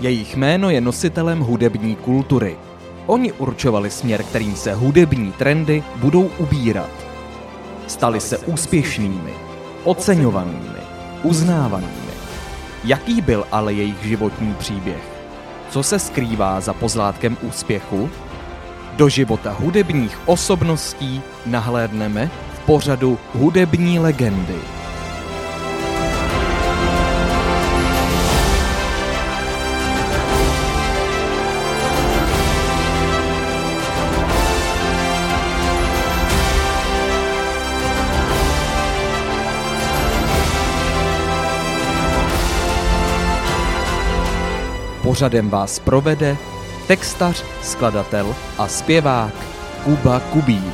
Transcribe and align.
Jejich 0.00 0.36
jméno 0.36 0.70
je 0.70 0.80
nositelem 0.80 1.40
hudební 1.40 1.96
kultury. 1.96 2.56
Oni 3.06 3.32
určovali 3.32 3.90
směr, 3.90 4.22
kterým 4.22 4.56
se 4.56 4.74
hudební 4.74 5.32
trendy 5.32 5.82
budou 5.96 6.30
ubírat. 6.38 6.90
Stali 7.86 8.20
se 8.20 8.38
úspěšnými, 8.38 9.34
oceňovanými, 9.84 10.80
uznávanými. 11.22 12.16
Jaký 12.84 13.20
byl 13.20 13.46
ale 13.52 13.72
jejich 13.72 14.04
životní 14.04 14.54
příběh? 14.54 15.02
Co 15.70 15.82
se 15.82 15.98
skrývá 15.98 16.60
za 16.60 16.72
pozlátkem 16.72 17.36
úspěchu? 17.42 18.10
Do 18.96 19.08
života 19.08 19.52
hudebních 19.52 20.18
osobností 20.26 21.22
nahlédneme 21.46 22.30
v 22.54 22.58
pořadu 22.58 23.18
Hudební 23.34 23.98
legendy. 23.98 24.75
Pořadem 45.06 45.50
vás 45.50 45.78
provede 45.78 46.36
textař, 46.86 47.44
skladatel 47.62 48.36
a 48.58 48.68
zpěvák 48.68 49.34
Kuba 49.84 50.20
Kubín. 50.20 50.72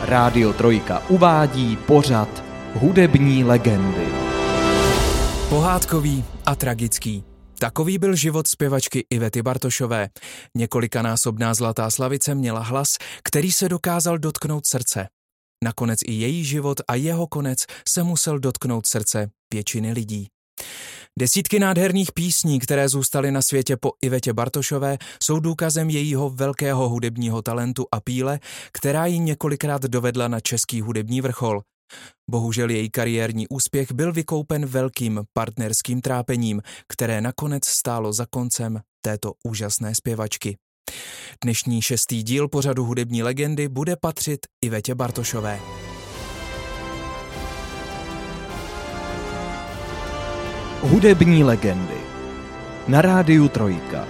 Rádio 0.00 0.52
Trojka 0.52 1.02
uvádí 1.08 1.76
pořad 1.76 2.44
Hudební 2.74 3.44
legendy. 3.44 4.06
Pohádkový 5.48 6.24
a 6.46 6.54
tragický. 6.54 7.24
Takový 7.58 7.98
byl 7.98 8.16
život 8.16 8.46
zpěvačky 8.46 9.06
Ivety 9.10 9.42
Bartošové. 9.42 10.08
Několikanásobná 10.56 11.54
zlatá 11.54 11.90
slavice 11.90 12.34
měla 12.34 12.60
hlas, 12.60 12.88
který 13.24 13.52
se 13.52 13.68
dokázal 13.68 14.18
dotknout 14.18 14.66
srdce. 14.66 15.08
Nakonec 15.64 15.98
i 16.06 16.12
její 16.12 16.44
život 16.44 16.80
a 16.88 16.94
jeho 16.94 17.26
konec 17.26 17.58
se 17.88 18.02
musel 18.02 18.38
dotknout 18.38 18.86
srdce 18.86 19.30
většiny 19.54 19.92
lidí. 19.92 20.28
Desítky 21.18 21.58
nádherných 21.58 22.12
písní, 22.12 22.58
které 22.58 22.88
zůstaly 22.88 23.30
na 23.30 23.42
světě 23.42 23.76
po 23.76 23.90
Ivetě 24.02 24.32
Bartošové, 24.32 24.98
jsou 25.22 25.40
důkazem 25.40 25.90
jejího 25.90 26.30
velkého 26.30 26.88
hudebního 26.88 27.42
talentu 27.42 27.86
a 27.92 28.00
píle, 28.00 28.40
která 28.72 29.06
ji 29.06 29.18
několikrát 29.18 29.82
dovedla 29.82 30.28
na 30.28 30.40
český 30.40 30.80
hudební 30.80 31.20
vrchol. 31.20 31.60
Bohužel 32.30 32.70
její 32.70 32.90
kariérní 32.90 33.48
úspěch 33.48 33.92
byl 33.92 34.12
vykoupen 34.12 34.66
velkým 34.66 35.20
partnerským 35.32 36.00
trápením, 36.00 36.62
které 36.88 37.20
nakonec 37.20 37.66
stálo 37.66 38.12
za 38.12 38.26
koncem 38.30 38.80
této 39.00 39.32
úžasné 39.44 39.94
zpěvačky. 39.94 40.56
Dnešní 41.44 41.82
šestý 41.82 42.22
díl 42.22 42.48
pořadu 42.48 42.84
hudební 42.84 43.22
legendy 43.22 43.68
bude 43.68 43.96
patřit 43.96 44.40
Ivetě 44.64 44.94
Bartošové. 44.94 45.60
Hudební 50.80 51.44
legendy 51.44 51.96
na 52.88 53.02
rádiu 53.02 53.48
Trojka. 53.48 54.08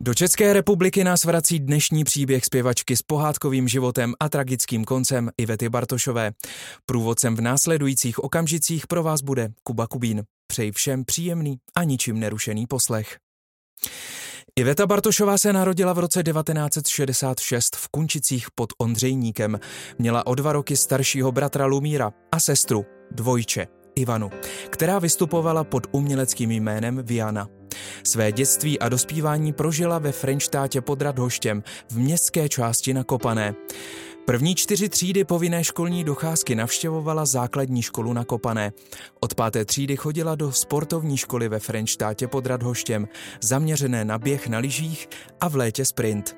Do 0.00 0.14
České 0.14 0.52
republiky 0.52 1.04
nás 1.04 1.24
vrací 1.24 1.58
dnešní 1.58 2.04
příběh 2.04 2.44
zpěvačky 2.44 2.96
s 2.96 3.02
pohádkovým 3.02 3.68
životem 3.68 4.14
a 4.20 4.28
tragickým 4.28 4.84
koncem 4.84 5.30
Ivety 5.38 5.68
Bartošové. 5.68 6.32
Průvodcem 6.86 7.36
v 7.36 7.40
následujících 7.40 8.18
okamžicích 8.18 8.86
pro 8.86 9.02
vás 9.02 9.20
bude 9.20 9.48
Kuba 9.62 9.86
Kubín. 9.86 10.22
Přeji 10.46 10.72
všem 10.72 11.04
příjemný 11.04 11.56
a 11.76 11.84
ničím 11.84 12.20
nerušený 12.20 12.66
poslech. 12.66 13.16
Iveta 14.58 14.86
Bartošová 14.86 15.38
se 15.38 15.52
narodila 15.52 15.92
v 15.92 15.98
roce 15.98 16.22
1966 16.22 17.76
v 17.76 17.88
Kunčicích 17.88 18.50
pod 18.54 18.72
Ondřejníkem. 18.78 19.60
Měla 19.98 20.26
o 20.26 20.34
dva 20.34 20.52
roky 20.52 20.76
staršího 20.76 21.32
bratra 21.32 21.66
Lumíra 21.66 22.12
a 22.32 22.40
sestru, 22.40 22.86
dvojče, 23.10 23.66
Ivanu, 23.94 24.30
která 24.70 24.98
vystupovala 24.98 25.64
pod 25.64 25.86
uměleckým 25.92 26.50
jménem 26.50 27.00
Viana. 27.04 27.48
Své 28.04 28.32
dětství 28.32 28.78
a 28.78 28.88
dospívání 28.88 29.52
prožila 29.52 29.98
ve 29.98 30.12
Frenštátě 30.12 30.80
pod 30.80 31.02
Radhoštěm 31.02 31.62
v 31.90 31.98
městské 31.98 32.48
části 32.48 32.94
na 32.94 33.04
Kopané. 33.04 33.54
První 34.28 34.54
čtyři 34.54 34.88
třídy 34.88 35.24
povinné 35.24 35.64
školní 35.64 36.04
docházky 36.04 36.54
navštěvovala 36.54 37.26
základní 37.26 37.82
školu 37.82 38.12
na 38.12 38.24
Kopané. 38.24 38.72
Od 39.20 39.34
páté 39.34 39.64
třídy 39.64 39.96
chodila 39.96 40.34
do 40.34 40.52
sportovní 40.52 41.16
školy 41.16 41.48
ve 41.48 41.58
Frenštátě 41.58 42.28
pod 42.28 42.46
Radhoštěm, 42.46 43.08
zaměřené 43.40 44.04
na 44.04 44.18
běh 44.18 44.48
na 44.48 44.58
lyžích 44.58 45.08
a 45.40 45.48
v 45.48 45.56
létě 45.56 45.84
sprint. 45.84 46.36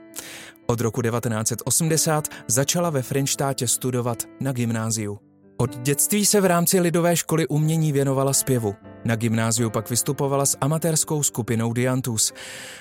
Od 0.66 0.80
roku 0.80 1.02
1980 1.02 2.28
začala 2.46 2.90
ve 2.90 3.02
Frenštátě 3.02 3.68
studovat 3.68 4.22
na 4.40 4.52
gymnáziu. 4.52 5.18
Od 5.56 5.78
dětství 5.78 6.26
se 6.26 6.40
v 6.40 6.44
rámci 6.44 6.80
lidové 6.80 7.16
školy 7.16 7.46
umění 7.46 7.92
věnovala 7.92 8.32
zpěvu. 8.32 8.74
Na 9.04 9.16
gymnáziu 9.16 9.70
pak 9.70 9.90
vystupovala 9.90 10.46
s 10.46 10.56
amatérskou 10.60 11.22
skupinou 11.22 11.72
Diantus. 11.72 12.32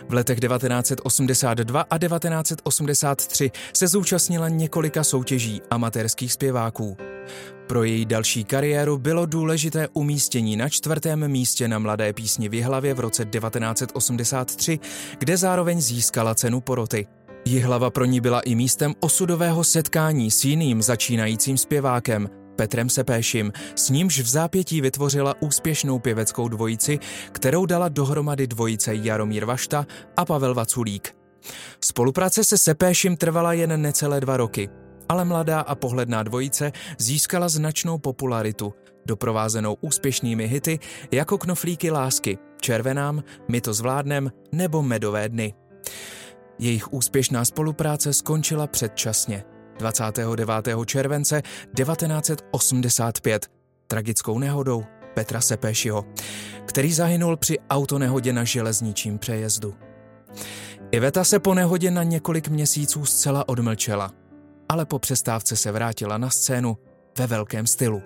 V 0.10 0.14
letech 0.14 0.40
1982 0.40 1.82
a 1.90 1.98
1983 1.98 3.52
se 3.74 3.88
zúčastnila 3.88 4.50
několika 4.50 5.04
soutěží 5.04 5.62
amatérských 5.70 6.34
zpěváků. 6.34 6.98
Pro 7.68 7.84
její 7.84 8.06
další 8.06 8.44
kariéru 8.44 8.98
bylo 8.98 9.26
důležité 9.26 9.88
umístění 9.94 10.58
na 10.58 10.70
čtvrtém 10.70 11.28
místě 11.28 11.68
na 11.68 11.80
Mladé 11.80 12.14
písni 12.14 12.50
v 12.50 12.54
Jihlavě 12.54 12.94
v 12.94 13.00
roce 13.00 13.26
1983, 13.26 14.80
kde 15.20 15.38
zároveň 15.38 15.82
získala 15.82 16.36
cenu 16.36 16.62
poroty. 16.62 17.08
Jihlava 17.46 17.90
pro 17.90 18.06
ní 18.06 18.22
byla 18.22 18.40
i 18.40 18.56
místem 18.56 18.94
osudového 19.00 19.64
setkání 19.64 20.32
s 20.32 20.46
jiným 20.46 20.82
začínajícím 20.82 21.58
zpěvákem, 21.58 22.30
Petrem 22.60 22.90
Sepéšim, 22.90 23.52
s 23.76 23.90
nímž 23.90 24.20
v 24.20 24.28
zápětí 24.28 24.82
vytvořila 24.82 25.36
úspěšnou 25.42 26.00
pěveckou 26.00 26.48
dvojici, 26.48 27.00
kterou 27.32 27.66
dala 27.66 27.90
dohromady 27.90 28.48
dvojice 28.48 28.96
Jaromír 28.96 29.46
Vašta 29.46 29.86
a 30.18 30.26
Pavel 30.26 30.54
Vaculík. 30.54 31.16
Spolupráce 31.84 32.44
se 32.44 32.58
Sepéšim 32.58 33.18
trvala 33.18 33.54
jen 33.54 33.82
necelé 33.82 34.20
dva 34.20 34.38
roky, 34.38 34.70
ale 35.10 35.26
mladá 35.26 35.60
a 35.60 35.76
pohledná 35.76 36.24
dvojice 36.24 36.72
získala 36.98 37.50
značnou 37.50 37.98
popularitu, 37.98 38.74
doprovázenou 39.06 39.78
úspěšnými 39.82 40.48
hity 40.48 40.80
jako 41.12 41.38
Knoflíky 41.38 41.92
lásky, 41.92 42.38
Červenám, 42.62 43.24
My 43.48 43.62
to 43.62 43.74
zvládnem 43.74 44.32
nebo 44.52 44.84
Medové 44.84 45.30
dny. 45.30 45.54
Jejich 46.60 46.94
úspěšná 46.94 47.46
spolupráce 47.46 48.14
skončila 48.14 48.68
předčasně– 48.68 49.44
29. 49.80 50.68
července 50.86 51.42
1985 51.76 53.48
tragickou 53.88 54.40
nehodou 54.40 54.84
Petra 55.14 55.42
Sepéšiho, 55.42 56.06
který 56.66 56.94
zahynul 56.94 57.38
při 57.38 57.60
autonehodě 57.70 58.34
na 58.34 58.44
železničním 58.44 59.20
přejezdu. 59.20 59.76
Iveta 60.92 61.24
se 61.24 61.40
po 61.40 61.54
nehodě 61.54 61.92
na 61.92 62.04
několik 62.04 62.48
měsíců 62.48 63.06
zcela 63.06 63.50
odmlčela, 63.50 64.12
ale 64.70 64.86
po 64.86 65.00
přestávce 65.00 65.56
se 65.56 65.72
vrátila 65.72 66.18
na 66.18 66.30
scénu 66.30 66.78
ve 67.18 67.28
velkém 67.28 67.68
stylu. 67.68 68.02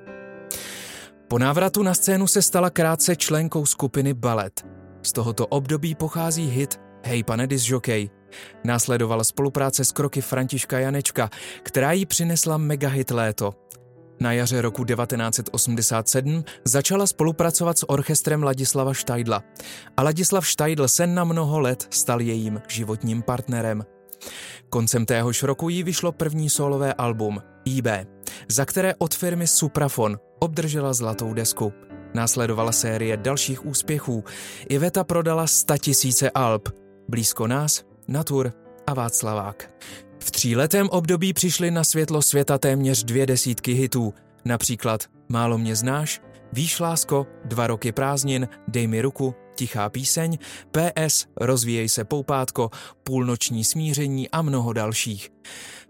Po 1.28 1.40
návratu 1.40 1.84
na 1.84 1.94
scénu 1.94 2.28
se 2.28 2.42
stala 2.42 2.70
krátce 2.70 3.16
členkou 3.16 3.66
skupiny 3.66 4.14
Ballet. 4.14 4.66
Z 5.04 5.12
tohoto 5.12 5.48
období 5.48 5.96
pochází 5.96 6.48
hit 6.48 6.80
Hej 7.06 7.24
pane 7.24 7.48
disjokej, 7.48 8.10
Následovala 8.64 9.24
spolupráce 9.24 9.86
s 9.86 9.92
kroky 9.92 10.22
Františka 10.22 10.80
Janečka, 10.80 11.30
která 11.64 11.92
jí 11.92 12.06
přinesla 12.06 12.58
megahit 12.58 13.12
léto. 13.12 13.54
Na 14.20 14.32
jaře 14.32 14.62
roku 14.62 14.86
1987 14.86 16.44
začala 16.66 17.08
spolupracovat 17.08 17.78
s 17.78 17.90
orchestrem 17.90 18.44
Ladislava 18.44 18.94
Štajdla 18.94 19.44
a 19.98 20.04
Ladislav 20.04 20.48
Štajdl 20.48 20.88
se 20.88 21.08
na 21.08 21.24
mnoho 21.24 21.60
let 21.60 21.88
stal 21.90 22.22
jejím 22.22 22.62
životním 22.68 23.22
partnerem. 23.22 23.84
Koncem 24.70 25.06
téhož 25.06 25.44
roku 25.44 25.70
jí 25.70 25.84
vyšlo 25.84 26.12
první 26.12 26.50
solové 26.50 26.94
album 26.94 27.42
IB, 27.66 27.88
za 28.50 28.66
které 28.66 28.96
od 28.98 29.16
firmy 29.16 29.48
Suprafon 29.48 30.20
obdržela 30.40 30.94
zlatou 30.94 31.34
desku. 31.34 31.74
Následovala 32.14 32.72
série 32.72 33.18
dalších 33.18 33.66
úspěchů. 33.66 34.24
Iveta 34.70 35.04
prodala 35.04 35.48
100 35.48 35.78
tisíce 35.78 36.30
alb. 36.30 36.70
Blízko 37.10 37.48
nás 37.48 37.84
Natur 38.08 38.54
a 38.88 38.94
Václavák. 38.94 39.70
V 40.20 40.32
tříletém 40.32 40.90
období 40.90 41.34
přišly 41.34 41.72
na 41.72 41.84
světlo 41.84 42.22
světa 42.22 42.58
téměř 42.58 43.04
dvě 43.04 43.26
desítky 43.26 43.74
hitů, 43.74 44.14
například 44.46 45.04
Málo 45.30 45.58
mě 45.58 45.76
znáš, 45.76 46.22
Víš 46.54 46.80
lásko, 46.80 47.28
Dva 47.46 47.68
roky 47.68 47.92
prázdnin, 47.92 48.48
Dej 48.68 48.88
mi 48.88 49.02
ruku 49.02 49.36
Tichá 49.56 49.90
píseň, 49.90 50.38
PS, 50.72 51.26
Rozvíjej 51.38 51.90
se 51.90 52.04
poupátko, 52.04 52.70
Půlnoční 53.04 53.64
smíření 53.64 54.30
a 54.30 54.42
mnoho 54.42 54.74
dalších. 54.74 55.30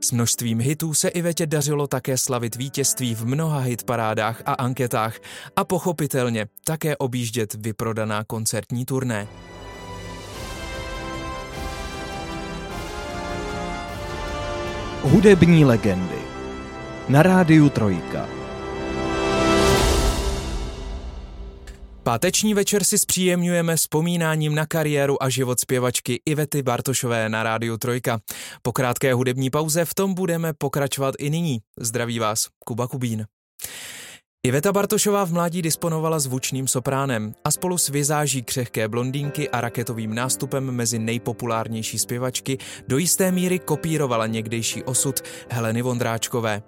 S 0.02 0.12
množstvím 0.12 0.60
hitů 0.60 0.94
se 0.94 1.08
Ivetě 1.10 1.46
dařilo 1.46 1.88
také 1.88 2.18
slavit 2.18 2.56
vítězství 2.56 3.16
v 3.16 3.26
mnoha 3.26 3.60
hitparádách 3.60 4.42
a 4.46 4.54
anketách 4.54 5.20
a 5.56 5.64
pochopitelně 5.64 6.46
také 6.64 6.98
objíždět 6.98 7.54
vyprodaná 7.54 8.24
koncertní 8.24 8.86
turné. 8.86 9.28
Hudební 15.04 15.66
legendy 15.66 16.18
na 17.10 17.24
rádiu 17.24 17.70
Trojka. 17.70 18.30
Páteční 22.04 22.54
večer 22.54 22.84
si 22.84 23.00
zpříjemňujeme 23.00 23.76
vzpomínáním 23.76 24.56
na 24.56 24.66
kariéru 24.66 25.24
a 25.24 25.30
život 25.30 25.60
zpěvačky 25.60 26.22
Ivety 26.26 26.64
Bartošové 26.64 27.30
na 27.30 27.44
rádiu 27.44 27.78
Trojka. 27.78 28.20
Po 28.62 28.72
krátké 28.72 29.14
hudební 29.14 29.50
pauze 29.50 29.86
v 29.86 29.94
tom 29.94 30.14
budeme 30.14 30.54
pokračovat 30.54 31.16
i 31.20 31.30
nyní. 31.30 31.60
Zdraví 31.80 32.20
vás, 32.20 32.48
Kuba 32.66 32.88
Kubín. 32.88 33.26
Iveta 34.46 34.74
Bartošová 34.74 35.26
v 35.26 35.34
mládí 35.34 35.62
disponovala 35.62 36.20
zvučným 36.20 36.68
sopránem 36.68 37.36
a 37.44 37.52
spolu 37.52 37.78
s 37.78 37.90
vizáží 37.90 38.44
křehké 38.44 38.88
blondýnky 38.88 39.50
a 39.50 39.62
raketovým 39.62 40.16
nástupem 40.16 40.72
mezi 40.72 41.00
nejpopulárnější 41.00 42.00
zpěvačky 42.00 42.58
do 42.88 42.98
jisté 42.98 43.32
míry 43.32 43.60
kopírovala 43.60 44.28
někdejší 44.28 44.84
osud 44.84 45.20
Heleny 45.50 45.82
Vondráčkové. 45.82 46.64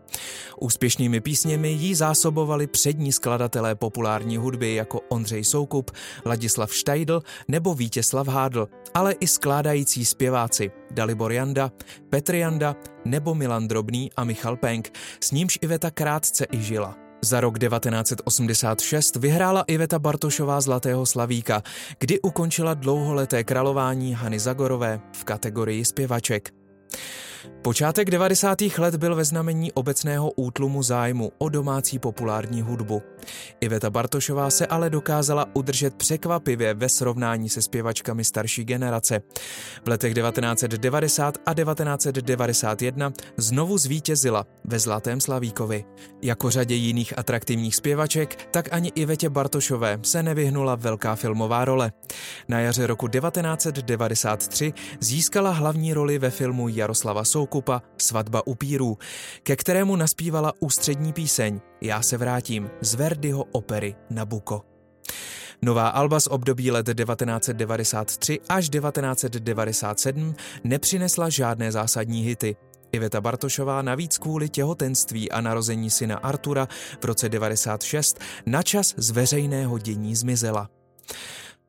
Úspěšnými 0.59 1.21
písněmi 1.21 1.69
jí 1.69 1.95
zásobovali 1.95 2.67
přední 2.67 3.11
skladatelé 3.11 3.75
populární 3.75 4.37
hudby 4.37 4.75
jako 4.75 4.99
Ondřej 5.09 5.43
Soukup, 5.43 5.91
Ladislav 6.25 6.73
Štajdl 6.73 7.21
nebo 7.47 7.73
Vítězslav 7.73 8.27
Hádl, 8.27 8.67
ale 8.93 9.13
i 9.13 9.27
skládající 9.27 10.05
zpěváci 10.05 10.71
Dalibor 10.91 11.31
Janda, 11.31 11.71
Petr 12.09 12.35
Janda 12.35 12.75
nebo 13.05 13.35
Milan 13.35 13.67
Drobný 13.67 14.11
a 14.15 14.23
Michal 14.23 14.55
Penk, 14.55 14.91
s 15.19 15.31
nímž 15.31 15.59
Iveta 15.61 15.91
krátce 15.91 16.45
i 16.51 16.61
žila. 16.61 17.04
Za 17.25 17.41
rok 17.41 17.59
1986 17.59 19.15
vyhrála 19.15 19.63
Iveta 19.67 19.99
Bartošová 19.99 20.61
Zlatého 20.61 21.05
slavíka, 21.05 21.63
kdy 21.99 22.21
ukončila 22.21 22.73
dlouholeté 22.73 23.43
králování 23.43 24.13
Hany 24.13 24.39
Zagorové 24.39 25.01
v 25.13 25.23
kategorii 25.23 25.85
zpěvaček. 25.85 26.53
Počátek 27.61 28.11
90. 28.11 28.61
let 28.77 28.95
byl 28.95 29.15
ve 29.15 29.25
znamení 29.25 29.71
obecného 29.71 30.31
útlumu 30.31 30.83
zájmu 30.83 31.31
o 31.37 31.49
domácí 31.49 31.99
populární 31.99 32.61
hudbu. 32.61 33.01
Iveta 33.61 33.89
Bartošová 33.89 34.49
se 34.49 34.67
ale 34.67 34.89
dokázala 34.89 35.45
udržet 35.53 35.95
překvapivě 35.95 36.73
ve 36.73 36.89
srovnání 36.89 37.49
se 37.49 37.61
zpěvačkami 37.61 38.23
starší 38.23 38.63
generace. 38.63 39.21
V 39.85 39.87
letech 39.87 40.13
1990 40.13 41.37
a 41.45 41.53
1991 41.53 43.13
znovu 43.37 43.77
zvítězila 43.77 44.45
ve 44.63 44.79
Zlatém 44.79 45.21
Slavíkovi. 45.21 45.85
Jako 46.21 46.49
řadě 46.49 46.75
jiných 46.75 47.19
atraktivních 47.19 47.75
zpěvaček, 47.75 48.47
tak 48.51 48.69
ani 48.71 48.91
Ivetě 48.95 49.29
Bartošové 49.29 49.99
se 50.01 50.23
nevyhnula 50.23 50.75
velká 50.75 51.15
filmová 51.15 51.65
role. 51.65 51.91
Na 52.47 52.59
jaře 52.59 52.87
roku 52.87 53.07
1993 53.07 54.73
získala 54.99 55.51
hlavní 55.51 55.93
roli 55.93 56.19
ve 56.19 56.29
filmu 56.29 56.67
Jaroslava 56.67 57.23
Soukupa 57.35 57.81
Svatba 57.97 58.47
upírů, 58.47 58.97
ke 59.43 59.55
kterému 59.55 59.95
naspívala 59.95 60.53
ústřední 60.59 61.13
píseň 61.13 61.59
Já 61.81 62.01
se 62.01 62.17
vrátím 62.17 62.69
z 62.81 62.95
Verdiho 62.95 63.43
opery 63.51 63.95
Nabuko. 64.09 64.61
Nová 65.61 65.87
alba 65.87 66.19
z 66.19 66.27
období 66.27 66.71
let 66.71 66.85
1993 66.85 68.39
až 68.49 68.69
1997 68.69 70.35
nepřinesla 70.63 71.29
žádné 71.29 71.71
zásadní 71.71 72.21
hity. 72.21 72.55
Iveta 72.91 73.21
Bartošová 73.21 73.81
navíc 73.81 74.17
kvůli 74.17 74.49
těhotenství 74.49 75.31
a 75.31 75.41
narození 75.41 75.89
syna 75.89 76.17
Artura 76.17 76.67
v 77.01 77.05
roce 77.05 77.29
96 77.29 78.19
načas 78.45 78.93
z 78.97 79.09
veřejného 79.11 79.77
dění 79.77 80.15
zmizela. 80.15 80.74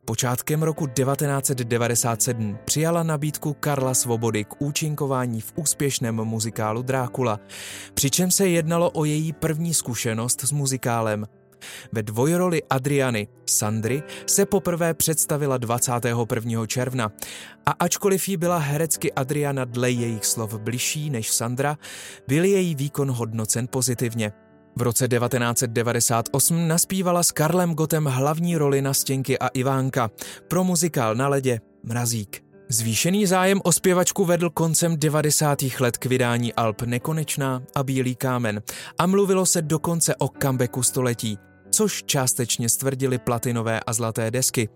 Počátkem 0.06 0.62
roku 0.62 0.86
1997 0.86 2.58
přijala 2.64 3.02
nabídku 3.02 3.54
Karla 3.54 3.94
Svobody 3.94 4.44
k 4.44 4.54
účinkování 4.58 5.40
v 5.40 5.52
úspěšném 5.56 6.14
muzikálu 6.14 6.82
Drákula, 6.82 7.40
přičem 7.94 8.30
se 8.30 8.48
jednalo 8.48 8.90
o 8.90 9.04
její 9.04 9.32
první 9.32 9.74
zkušenost 9.74 10.40
s 10.40 10.52
muzikálem. 10.52 11.26
Ve 11.92 12.02
dvojroli 12.02 12.62
Adriany, 12.70 13.28
Sandry, 13.46 14.02
se 14.26 14.46
poprvé 14.46 14.94
představila 14.94 15.58
21. 15.58 16.66
června 16.66 17.12
a 17.66 17.70
ačkoliv 17.70 18.28
jí 18.28 18.36
byla 18.36 18.58
herecky 18.58 19.12
Adriana 19.12 19.64
dle 19.64 19.90
jejich 19.90 20.24
slov 20.24 20.54
bližší 20.54 21.10
než 21.10 21.30
Sandra, 21.30 21.76
byl 22.28 22.44
její 22.44 22.74
výkon 22.74 23.10
hodnocen 23.10 23.68
pozitivně– 23.70 24.32
v 24.76 24.82
roce 24.82 25.08
1998 25.08 26.68
naspívala 26.68 27.22
s 27.22 27.32
Karlem 27.32 27.74
Gotem 27.74 28.04
hlavní 28.04 28.56
roli 28.56 28.82
na 28.82 28.94
Stěnky 28.94 29.38
a 29.38 29.48
Ivánka 29.48 30.10
pro 30.48 30.64
muzikál 30.64 31.14
na 31.14 31.28
ledě 31.28 31.60
Mrazík. 31.82 32.42
Zvýšený 32.68 33.26
zájem 33.26 33.60
o 33.64 33.72
zpěvačku 33.72 34.24
vedl 34.24 34.50
koncem 34.50 34.96
90. 34.96 35.58
let 35.80 35.96
k 35.96 36.06
vydání 36.06 36.54
Alp 36.54 36.82
Nekonečná 36.82 37.62
a 37.74 37.82
Bílý 37.82 38.16
kámen 38.16 38.62
a 38.98 39.06
mluvilo 39.06 39.46
se 39.46 39.62
dokonce 39.62 40.16
o 40.16 40.28
comebacku 40.42 40.82
století, 40.82 41.38
což 41.70 42.02
částečně 42.06 42.68
stvrdili 42.68 43.18
platinové 43.18 43.80
a 43.80 43.92
zlaté 43.92 44.30
desky. 44.30 44.68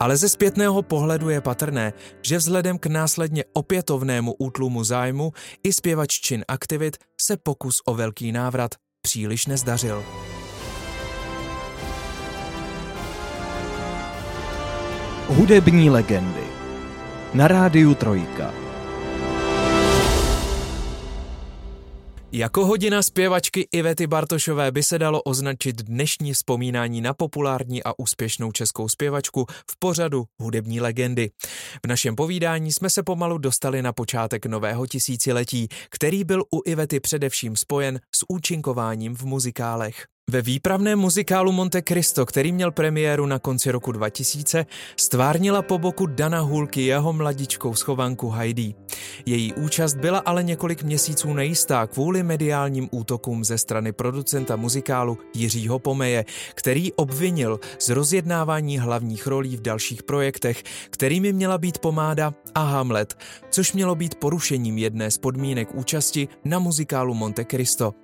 Ale 0.00 0.16
ze 0.16 0.28
zpětného 0.28 0.82
pohledu 0.82 1.28
je 1.28 1.40
patrné, 1.40 1.92
že 2.22 2.38
vzhledem 2.38 2.78
k 2.78 2.86
následně 2.86 3.44
opětovnému 3.52 4.34
útlumu 4.38 4.84
zájmu 4.84 5.32
i 5.62 5.72
zpěvaččin 5.72 6.44
aktivit 6.48 6.96
se 7.20 7.36
pokus 7.36 7.76
o 7.86 7.94
velký 7.94 8.32
návrat 8.32 8.74
příliš 9.04 9.46
nezdařil. 9.46 10.04
Hudební 15.28 15.90
legendy 15.90 16.44
na 17.34 17.48
rádiu 17.48 17.94
Trojka. 17.94 18.63
Jako 22.36 22.66
hodina 22.66 23.02
zpěvačky 23.02 23.68
Ivety 23.72 24.06
Bartošové 24.06 24.72
by 24.72 24.82
se 24.82 24.98
dalo 24.98 25.22
označit 25.22 25.82
dnešní 25.82 26.32
vzpomínání 26.32 27.00
na 27.00 27.14
populární 27.14 27.82
a 27.84 27.98
úspěšnou 27.98 28.52
českou 28.52 28.88
zpěvačku 28.88 29.46
v 29.70 29.78
pořadu 29.78 30.24
Hudební 30.42 30.80
legendy. 30.80 31.30
V 31.84 31.88
našem 31.88 32.16
povídání 32.16 32.72
jsme 32.72 32.90
se 32.90 33.02
pomalu 33.02 33.38
dostali 33.38 33.82
na 33.82 33.92
počátek 33.92 34.46
nového 34.46 34.86
tisíciletí, 34.86 35.68
který 35.90 36.24
byl 36.24 36.42
u 36.54 36.62
Ivety 36.66 37.00
především 37.00 37.56
spojen 37.56 38.00
s 38.16 38.24
účinkováním 38.28 39.16
v 39.16 39.22
muzikálech. 39.22 40.13
Ve 40.30 40.42
výpravném 40.42 40.98
muzikálu 40.98 41.52
Monte 41.52 41.82
Cristo, 41.82 42.26
který 42.26 42.52
měl 42.52 42.70
premiéru 42.70 43.26
na 43.26 43.38
konci 43.38 43.70
roku 43.70 43.92
2000, 43.92 44.66
stvárnila 44.96 45.62
po 45.62 45.78
boku 45.78 46.06
Dana 46.06 46.40
Hulky 46.40 46.82
jeho 46.82 47.12
mladičkou 47.12 47.74
schovanku 47.74 48.30
Heidi. 48.30 48.74
Její 49.26 49.54
účast 49.54 49.94
byla 49.94 50.18
ale 50.18 50.42
několik 50.42 50.82
měsíců 50.82 51.34
nejistá 51.34 51.86
kvůli 51.86 52.22
mediálním 52.22 52.88
útokům 52.90 53.44
ze 53.44 53.58
strany 53.58 53.92
producenta 53.92 54.56
muzikálu 54.56 55.18
Jiřího 55.34 55.78
Pomeje, 55.78 56.24
který 56.54 56.92
obvinil 56.92 57.60
z 57.78 57.88
rozjednávání 57.88 58.78
hlavních 58.78 59.26
rolí 59.26 59.56
v 59.56 59.62
dalších 59.62 60.02
projektech, 60.02 60.62
kterými 60.90 61.32
měla 61.32 61.58
být 61.58 61.78
Pomáda 61.78 62.34
a 62.54 62.62
Hamlet, 62.62 63.18
což 63.50 63.72
mělo 63.72 63.94
být 63.94 64.14
porušením 64.14 64.78
jedné 64.78 65.10
z 65.10 65.18
podmínek 65.18 65.74
účasti 65.74 66.28
na 66.44 66.58
muzikálu 66.58 67.14
Monte 67.14 67.44
Cristo. 67.44 67.94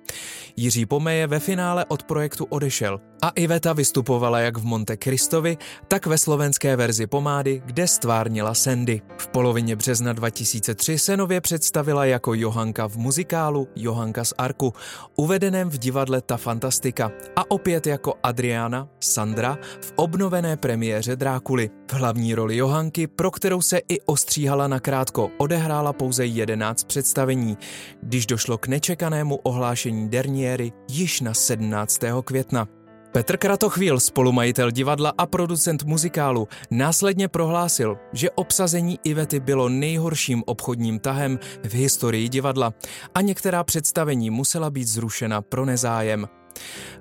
Jiří 0.55 0.85
Pomeje 0.85 1.27
ve 1.27 1.39
finále 1.39 1.85
od 1.85 2.03
projektu 2.11 2.43
odešel 2.51 2.99
a 3.21 3.29
Iveta 3.29 3.73
vystupovala 3.73 4.39
jak 4.39 4.57
v 4.57 4.65
Monte 4.65 4.97
Cristovi, 4.97 5.57
tak 5.87 6.05
ve 6.05 6.17
slovenské 6.17 6.75
verzi 6.75 7.07
pomády, 7.07 7.61
kde 7.65 7.87
stvárnila 7.87 8.53
Sandy. 8.53 9.01
V 9.17 9.27
polovině 9.27 9.75
března 9.75 10.13
2003 10.13 10.99
se 10.99 11.17
nově 11.17 11.41
představila 11.41 12.05
jako 12.05 12.33
Johanka 12.33 12.87
v 12.87 12.97
muzikálu 12.97 13.67
Johanka 13.75 14.25
z 14.25 14.33
Arku, 14.37 14.73
uvedeném 15.15 15.69
v 15.69 15.77
divadle 15.77 16.21
Ta 16.21 16.37
Fantastika 16.37 17.11
a 17.35 17.51
opět 17.51 17.87
jako 17.87 18.13
Adriana 18.23 18.87
Sandra 18.99 19.57
v 19.81 19.93
obnovené 19.95 20.57
premiéře 20.57 21.15
Drákuly. 21.15 21.69
V 21.91 21.93
hlavní 21.93 22.35
roli 22.35 22.57
Johanky, 22.57 23.07
pro 23.07 23.31
kterou 23.31 23.61
se 23.61 23.81
i 23.89 24.01
ostříhala 24.01 24.67
nakrátko, 24.67 25.29
odehrála 25.37 25.93
pouze 25.93 26.25
11 26.25 26.83
představení, 26.83 27.57
když 28.03 28.25
došlo 28.25 28.57
k 28.57 28.67
nečekanému 28.67 29.35
ohlášení 29.35 30.09
derniéry 30.09 30.71
již 30.89 31.21
na 31.21 31.33
17. 31.33 31.99
května. 32.23 32.80
Petr 33.11 33.37
Kratochvíl, 33.37 33.99
spolumajitel 33.99 34.71
divadla 34.71 35.13
a 35.17 35.25
producent 35.25 35.83
muzikálu, 35.83 36.47
následně 36.71 37.27
prohlásil, 37.27 37.97
že 38.13 38.31
obsazení 38.31 38.99
Ivety 39.03 39.39
bylo 39.39 39.69
nejhorším 39.69 40.43
obchodním 40.45 40.99
tahem 40.99 41.39
v 41.63 41.73
historii 41.73 42.29
divadla 42.29 42.73
a 43.15 43.21
některá 43.21 43.63
představení 43.63 44.29
musela 44.29 44.69
být 44.69 44.87
zrušena 44.87 45.41
pro 45.41 45.65
nezájem. 45.65 46.27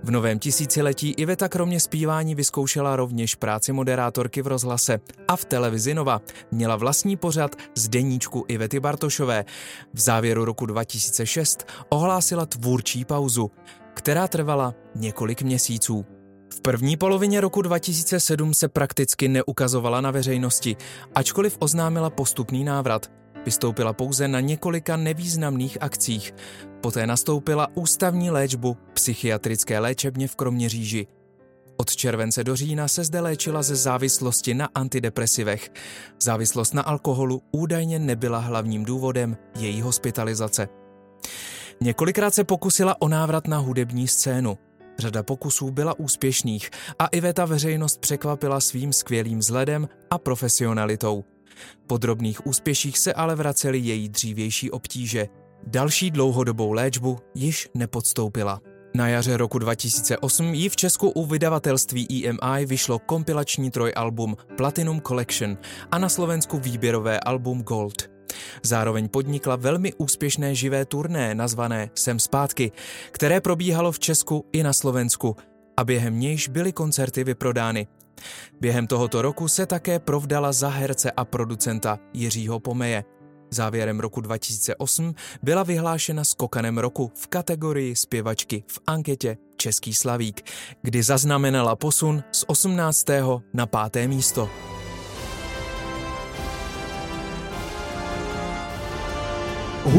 V 0.02 0.11
novém 0.11 0.38
tisíciletí 0.38 1.11
Iveta 1.11 1.49
kromě 1.49 1.81
zpívání 1.81 2.35
vyzkoušela 2.35 2.97
rovněž 2.97 3.35
práci 3.35 3.73
moderátorky 3.73 4.43
v 4.43 4.47
rozhlase 4.47 5.00
a 5.29 5.37
v 5.37 5.45
televizi 5.45 5.95
Nova. 5.95 6.21
Měla 6.50 6.76
vlastní 6.76 7.17
pořad 7.17 7.57
z 7.75 7.88
deníčku 7.88 8.45
Ivety 8.49 8.81
Bartošové. 8.81 9.45
V 9.95 10.00
závěru 10.00 10.45
roku 10.45 10.67
2006 10.67 11.67
ohlásila 11.88 12.47
tvůrčí 12.47 13.05
pauzu, 13.05 13.50
která 14.00 14.28
trvala 14.28 14.75
několik 14.95 15.42
měsíců. 15.42 16.04
V 16.54 16.61
první 16.61 16.97
polovině 16.97 17.40
roku 17.40 17.62
2007 17.62 18.54
se 18.54 18.69
prakticky 18.69 19.28
neukazovala 19.28 20.00
na 20.00 20.11
veřejnosti, 20.11 20.76
ačkoliv 21.14 21.57
oznámila 21.61 22.11
postupný 22.11 22.64
návrat. 22.64 23.11
Vystoupila 23.45 23.92
pouze 23.92 24.28
na 24.28 24.40
několika 24.40 24.97
nevýznamných 24.97 25.83
akcích. 25.83 26.35
Poté 26.80 27.07
nastoupila 27.07 27.69
ústavní 27.75 28.30
léčbu 28.30 28.76
psychiatrické 28.95 29.78
léčebně 29.78 30.28
v 30.28 30.37
Kroměříži. 30.37 31.07
Od 31.76 31.97
července 31.97 32.45
do 32.45 32.57
října 32.57 32.88
se 32.88 33.04
zde 33.04 33.21
léčila 33.21 33.62
ze 33.62 33.76
závislosti 33.76 34.54
na 34.54 34.69
antidepresivech. 34.75 35.71
Závislost 36.23 36.75
na 36.75 36.83
alkoholu 36.83 37.42
údajně 37.52 37.99
nebyla 37.99 38.38
hlavním 38.38 38.85
důvodem 38.85 39.37
její 39.59 39.80
hospitalizace. 39.83 40.80
Několikrát 41.83 42.35
se 42.35 42.45
pokusila 42.45 43.01
o 43.01 43.09
návrat 43.09 43.47
na 43.47 43.59
hudební 43.59 44.09
scénu. 44.09 44.59
Řada 44.99 45.23
pokusů 45.23 45.71
byla 45.71 45.99
úspěšných 45.99 46.71
a 46.99 47.07
Iveta 47.07 47.45
veřejnost 47.45 48.01
překvapila 48.01 48.61
svým 48.61 48.93
skvělým 48.93 49.39
vzhledem 49.39 49.89
a 50.11 50.19
profesionalitou. 50.19 51.25
Po 51.87 51.99
drobných 51.99 52.47
úspěších 52.47 52.99
se 52.99 53.13
ale 53.13 53.35
vracely 53.35 53.79
její 53.79 54.09
dřívější 54.09 54.71
obtíže. 54.71 55.27
Další 55.67 56.11
dlouhodobou 56.11 56.73
léčbu 56.73 57.19
již 57.35 57.69
nepodstoupila. 57.75 58.61
Na 58.95 59.09
jaře 59.09 59.37
roku 59.37 59.59
2008 59.59 60.55
jí 60.55 60.69
v 60.69 60.77
Česku 60.77 61.11
u 61.11 61.27
vydavatelství 61.27 62.27
EMI 62.27 62.67
vyšlo 62.67 62.99
kompilační 62.99 63.71
trojalbum 63.71 64.37
Platinum 64.57 65.01
Collection 65.01 65.59
a 65.91 65.99
na 65.99 66.09
Slovensku 66.09 66.59
výběrové 66.59 67.21
album 67.21 67.63
Gold. 67.63 68.20
Zároveň 68.63 69.09
podnikla 69.09 69.57
velmi 69.57 69.93
úspěšné 69.95 70.55
živé 70.55 70.85
turné 70.85 71.35
nazvané 71.35 71.91
Sem 71.95 72.19
zpátky, 72.19 72.73
které 73.11 73.41
probíhalo 73.41 73.93
v 73.93 73.99
Česku 73.99 74.47
i 74.53 74.63
na 74.63 74.73
Slovensku 74.73 75.37
a 75.77 75.85
během 75.85 76.21
nějž 76.21 76.49
byly 76.49 76.73
koncerty 76.73 77.25
vyprodány. 77.25 77.87
Během 78.61 78.87
tohoto 78.87 79.23
roku 79.23 79.49
se 79.49 79.67
také 79.67 79.99
provdala 79.99 80.53
za 80.53 80.69
herce 80.69 81.11
a 81.11 81.25
producenta 81.25 81.99
Jiřího 82.15 82.61
Pomeje. 82.61 83.05
Závěrem 83.51 84.01
roku 84.01 84.21
2008 84.21 85.15
byla 85.43 85.63
vyhlášena 85.63 86.25
skokanem 86.25 86.79
roku 86.79 87.13
v 87.15 87.27
kategorii 87.27 87.97
zpěvačky 87.97 88.65
v 88.67 88.79
anketě 88.87 89.37
Český 89.57 89.95
slavík, 89.95 90.51
kdy 90.83 91.03
zaznamenala 91.03 91.77
posun 91.77 92.23
z 92.33 92.45
18. 92.47 93.07
na 93.55 93.67
5. 93.67 94.07
místo. 94.07 94.70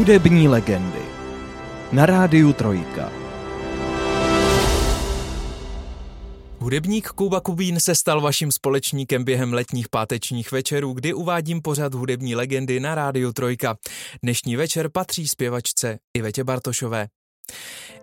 Hudební 0.02 0.48
legendy 0.48 1.02
na 1.92 2.06
rádiu 2.06 2.52
Trojka. 2.52 3.12
Hudebník 6.58 7.08
Kuba 7.08 7.40
Kubín 7.40 7.80
se 7.80 7.94
stal 7.94 8.20
vaším 8.20 8.52
společníkem 8.52 9.24
během 9.24 9.52
letních 9.52 9.88
pátečních 9.88 10.52
večerů, 10.52 10.92
kdy 10.92 11.14
uvádím 11.14 11.62
pořad 11.62 11.94
hudební 11.94 12.34
legendy 12.34 12.80
na 12.80 12.94
rádiu 12.94 13.32
Trojka. 13.32 13.76
Dnešní 14.22 14.56
večer 14.56 14.88
patří 14.88 15.28
zpěvačce 15.28 15.98
Ivetě 16.14 16.44
Bartošové. 16.44 17.08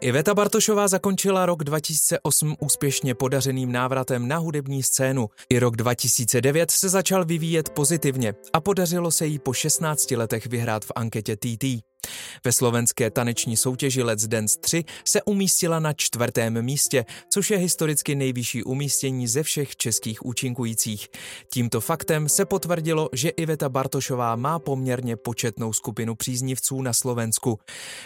Iveta 0.02 0.34
Bartošová 0.34 0.88
zakončila 0.88 1.46
rok 1.46 1.64
2008 1.64 2.56
úspěšně 2.60 3.16
podařeným 3.16 3.72
návratem 3.72 4.28
na 4.28 4.38
hudební 4.38 4.84
scénu. 4.84 5.30
I 5.50 5.60
rok 5.60 5.76
2009 5.76 6.72
se 6.72 6.90
začal 6.90 7.26
vyvíjet 7.26 7.70
pozitivně 7.70 8.34
a 8.54 8.62
podařilo 8.62 9.12
se 9.12 9.26
jí 9.26 9.40
po 9.40 9.54
16 9.54 10.12
letech 10.12 10.48
vyhrát 10.48 10.86
v 10.86 10.92
anketě 10.96 11.36
TT. 11.36 11.66
Ve 12.46 12.52
slovenské 12.52 13.12
taneční 13.12 13.58
soutěži 13.58 14.04
Let's 14.04 14.28
Dance 14.28 14.60
3 14.60 14.84
se 15.06 15.22
umístila 15.22 15.80
na 15.80 15.94
čtvrtém 15.94 16.62
místě, 16.62 17.06
což 17.34 17.52
je 17.52 17.58
historicky 17.58 18.16
nejvyšší 18.16 18.64
umístění 18.64 19.28
ze 19.28 19.44
všech 19.44 19.76
českých 19.76 20.26
účinkujících. 20.26 21.08
Tímto 21.54 21.82
faktem 21.82 22.30
se 22.30 22.46
potvrdilo, 22.46 23.10
že 23.14 23.30
Iveta 23.30 23.70
Bartošová 23.70 24.36
má 24.36 24.60
poměrně 24.60 25.16
početnou 25.16 25.74
skupinu 25.74 26.16
příznivců 26.16 26.82
na 26.82 26.94
Slovensku. 26.94 27.60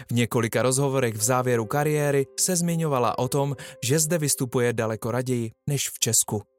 V 0.09 0.13
několika 0.13 0.61
rozhovorech 0.61 1.13
v 1.15 1.23
závěru 1.23 1.65
kariéry 1.65 2.25
se 2.39 2.55
zmiňovala 2.55 3.17
o 3.19 3.27
tom, 3.27 3.55
že 3.83 3.99
zde 3.99 4.17
vystupuje 4.17 4.73
daleko 4.73 5.11
raději 5.11 5.51
než 5.69 5.89
v 5.89 5.99
Česku. 5.99 6.52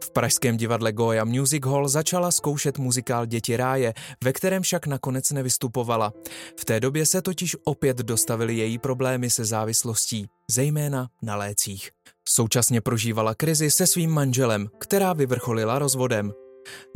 V 0.00 0.10
pražském 0.10 0.56
divadle 0.56 0.92
Goya 0.92 1.24
Music 1.24 1.64
Hall 1.66 1.88
začala 1.88 2.30
zkoušet 2.30 2.78
muzikál 2.78 3.26
Děti 3.26 3.56
ráje, 3.56 3.94
ve 4.24 4.32
kterém 4.32 4.62
však 4.62 4.86
nakonec 4.86 5.30
nevystupovala. 5.30 6.12
V 6.60 6.64
té 6.64 6.80
době 6.80 7.06
se 7.06 7.22
totiž 7.22 7.56
opět 7.64 7.96
dostavily 7.96 8.56
její 8.56 8.78
problémy 8.78 9.30
se 9.30 9.44
závislostí, 9.44 10.26
zejména 10.50 11.08
na 11.22 11.36
lécích. 11.36 11.90
Současně 12.28 12.80
prožívala 12.80 13.34
krizi 13.34 13.70
se 13.70 13.86
svým 13.86 14.10
manželem, 14.10 14.68
která 14.78 15.12
vyvrcholila 15.12 15.78
rozvodem. 15.78 16.32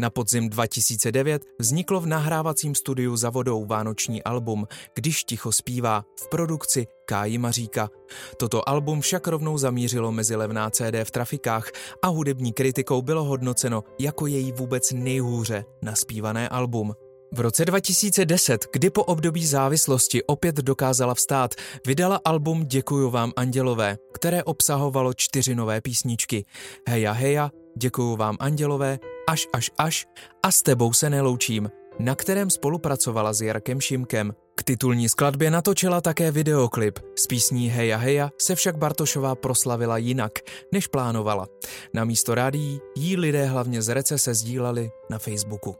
Na 0.00 0.10
podzim 0.10 0.48
2009 0.48 1.42
vzniklo 1.58 2.00
v 2.00 2.06
nahrávacím 2.06 2.74
studiu 2.74 3.16
za 3.16 3.30
vodou 3.30 3.64
vánoční 3.64 4.22
album 4.22 4.66
Když 4.94 5.24
ticho 5.24 5.52
zpívá 5.52 6.04
v 6.20 6.28
produkci 6.28 6.86
Káji 7.06 7.38
Maříka. 7.38 7.88
Toto 8.36 8.68
album 8.68 9.00
však 9.00 9.26
rovnou 9.26 9.58
zamířilo 9.58 10.12
mezi 10.12 10.36
levná 10.36 10.70
CD 10.70 10.94
v 11.04 11.10
trafikách 11.10 11.70
a 12.02 12.08
hudební 12.08 12.52
kritikou 12.52 13.02
bylo 13.02 13.24
hodnoceno 13.24 13.84
jako 14.00 14.26
její 14.26 14.52
vůbec 14.52 14.92
nejhůře 14.92 15.64
naspívané 15.82 16.48
album. 16.48 16.94
V 17.32 17.40
roce 17.40 17.64
2010, 17.64 18.66
kdy 18.72 18.90
po 18.90 19.04
období 19.04 19.46
závislosti 19.46 20.24
opět 20.24 20.56
dokázala 20.56 21.14
vstát, 21.14 21.54
vydala 21.86 22.20
album 22.24 22.66
Děkuju 22.66 23.10
vám 23.10 23.32
andělové, 23.36 23.98
které 24.12 24.44
obsahovalo 24.44 25.12
čtyři 25.16 25.54
nové 25.54 25.80
písničky. 25.80 26.44
Heja 26.88 27.12
heja, 27.12 27.50
Děkuju 27.76 28.16
vám 28.16 28.36
andělové, 28.40 28.98
Až 29.26 29.46
až 29.52 29.70
až 29.78 30.06
a 30.42 30.50
s 30.50 30.62
tebou 30.62 30.92
se 30.92 31.10
neloučím, 31.10 31.70
na 31.98 32.14
kterém 32.14 32.50
spolupracovala 32.50 33.32
s 33.32 33.40
Jarkem 33.40 33.80
Šimkem. 33.80 34.34
K 34.54 34.62
titulní 34.62 35.08
skladbě 35.08 35.50
natočila 35.50 36.00
také 36.00 36.30
videoklip. 36.30 36.98
S 37.18 37.26
písní 37.26 37.68
Heja 37.68 37.96
Heja 37.96 38.30
se 38.40 38.54
však 38.54 38.76
Bartošová 38.76 39.34
proslavila 39.34 39.98
jinak, 39.98 40.32
než 40.72 40.86
plánovala. 40.86 41.46
Na 41.94 42.04
místo 42.04 42.34
rádií 42.34 42.80
jí 42.96 43.16
lidé 43.16 43.46
hlavně 43.46 43.82
z 43.82 43.94
recese 43.94 44.34
sdíleli 44.34 44.90
na 45.10 45.18
Facebooku. 45.18 45.76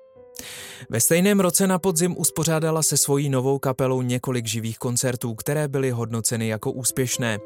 Ve 0.90 1.00
stejném 1.00 1.40
roce 1.40 1.66
na 1.66 1.78
podzim 1.78 2.14
uspořádala 2.18 2.82
se 2.82 2.96
svojí 2.96 3.28
novou 3.28 3.58
kapelou 3.58 4.02
několik 4.02 4.46
živých 4.46 4.78
koncertů, 4.78 5.34
které 5.34 5.68
byly 5.68 5.90
hodnoceny 5.90 6.48
jako 6.48 6.72
úspěšné. 6.72 7.38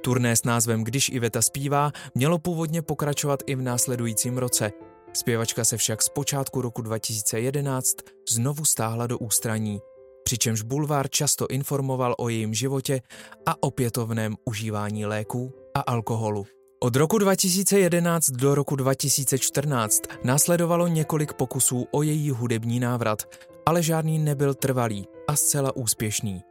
Turné 0.00 0.36
s 0.36 0.44
názvem 0.44 0.84
Když 0.84 1.08
Iveta 1.08 1.42
zpívá 1.42 1.92
mělo 2.14 2.38
původně 2.38 2.82
pokračovat 2.82 3.40
i 3.46 3.54
v 3.54 3.62
následujícím 3.62 4.38
roce. 4.38 4.72
Zpěvačka 5.12 5.64
se 5.64 5.76
však 5.76 6.02
z 6.02 6.08
počátku 6.08 6.62
roku 6.62 6.82
2011 6.82 7.96
znovu 8.30 8.64
stáhla 8.64 9.06
do 9.06 9.18
ústraní, 9.18 9.80
přičemž 10.24 10.62
bulvár 10.62 11.10
často 11.10 11.46
informoval 11.46 12.14
o 12.18 12.28
jejím 12.28 12.54
životě 12.54 13.00
a 13.46 13.62
opětovném 13.62 14.36
užívání 14.44 15.06
léků 15.06 15.52
a 15.74 15.80
alkoholu. 15.80 16.46
Od 16.80 16.96
roku 16.96 17.18
2011 17.18 18.30
do 18.30 18.54
roku 18.54 18.76
2014 18.76 20.02
následovalo 20.24 20.86
několik 20.86 21.32
pokusů 21.32 21.86
o 21.92 22.02
její 22.02 22.30
hudební 22.30 22.80
návrat, 22.80 23.22
ale 23.66 23.82
žádný 23.82 24.18
nebyl 24.18 24.54
trvalý 24.54 25.06
a 25.28 25.36
zcela 25.36 25.76
úspěšný. 25.76 26.42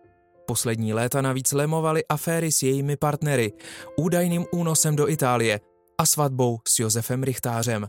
Poslední 0.47 0.93
léta 0.93 1.21
navíc 1.21 1.51
lemovaly 1.51 2.03
aféry 2.09 2.51
s 2.51 2.63
jejími 2.63 2.97
partnery, 2.97 3.53
údajným 3.97 4.45
únosem 4.51 4.95
do 4.95 5.09
Itálie 5.09 5.59
a 5.97 6.05
svatbou 6.05 6.59
s 6.67 6.79
Josefem 6.79 7.23
Richtářem. 7.23 7.87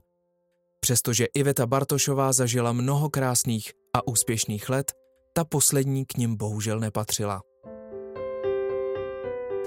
Přestože 0.88 1.24
Iveta 1.34 1.66
Bartošová 1.66 2.32
zažila 2.32 2.72
mnoho 2.72 3.10
krásných 3.10 3.72
a 3.96 4.08
úspěšných 4.08 4.68
let, 4.68 4.92
ta 5.32 5.44
poslední 5.44 6.06
k 6.06 6.16
ním 6.16 6.36
bohužel 6.36 6.80
nepatřila. 6.80 7.42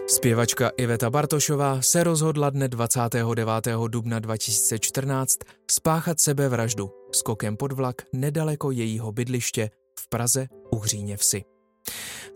Zpěvačka 0.07 0.69
Iveta 0.77 1.09
Bartošová 1.09 1.81
se 1.81 2.03
rozhodla 2.03 2.49
dne 2.49 2.67
29. 2.67 3.47
dubna 3.87 4.19
2014 4.19 5.35
spáchat 5.71 6.19
sebevraždu 6.19 6.89
skokem 7.11 7.57
pod 7.57 7.71
vlak 7.71 7.95
nedaleko 8.13 8.71
jejího 8.71 9.11
bydliště 9.11 9.69
v 9.99 10.09
Praze 10.09 10.47
u 10.71 10.79
Hříně 10.79 11.17
vsi. 11.17 11.43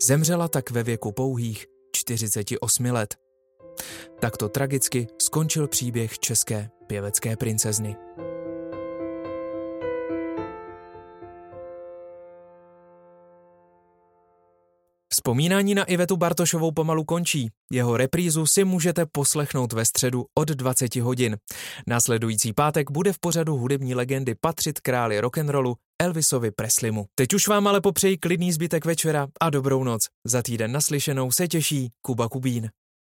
Zemřela 0.02 0.48
tak 0.48 0.70
ve 0.70 0.82
věku 0.82 1.12
pouhých 1.12 1.66
48 1.92 2.84
let. 2.84 3.14
Takto 4.20 4.48
tragicky 4.48 5.06
skončil 5.22 5.68
příběh 5.68 6.18
české 6.18 6.70
pěvecké 6.86 7.36
princezny. 7.36 7.96
Vzpomínání 15.26 15.74
na 15.74 15.84
Ivetu 15.84 16.16
Bartošovou 16.16 16.72
pomalu 16.72 17.04
končí. 17.04 17.50
Jeho 17.72 17.96
reprízu 17.96 18.46
si 18.46 18.64
můžete 18.64 19.06
poslechnout 19.12 19.72
ve 19.72 19.84
středu 19.84 20.24
od 20.34 20.48
20 20.48 20.96
hodin. 20.96 21.36
Následující 21.86 22.52
pátek 22.52 22.90
bude 22.90 23.12
v 23.12 23.18
pořadu 23.18 23.56
hudební 23.56 23.94
legendy 23.94 24.34
patřit 24.40 24.80
králi 24.80 25.20
rock'n'rollu 25.20 25.76
Elvisovi 26.02 26.50
Preslimu. 26.50 27.04
Teď 27.14 27.34
už 27.34 27.48
vám 27.48 27.66
ale 27.66 27.80
popřeji 27.80 28.18
klidný 28.18 28.52
zbytek 28.52 28.84
večera 28.84 29.28
a 29.40 29.50
dobrou 29.50 29.84
noc. 29.84 30.02
Za 30.26 30.42
týden 30.42 30.72
naslyšenou 30.72 31.30
se 31.30 31.48
těší 31.48 31.90
Kuba 32.02 32.28
Kubín. 32.28 32.70